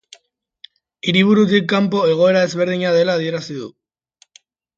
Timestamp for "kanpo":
1.73-2.01